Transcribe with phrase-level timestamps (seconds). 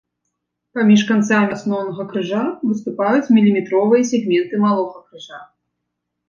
[0.77, 2.39] Паміж канцамі асноўнага крыжа
[2.71, 5.39] выступаюць міліметровыя сегменты малога крыжа.